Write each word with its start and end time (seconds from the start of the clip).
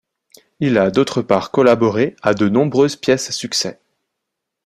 Il 0.59 0.79
a 0.79 0.89
d'autre 0.89 1.21
part 1.21 1.51
collaboré 1.51 2.15
à 2.23 2.33
de 2.33 2.49
nombreuses 2.49 2.95
pièces 2.95 3.29
à 3.29 3.31
succès. 3.31 3.79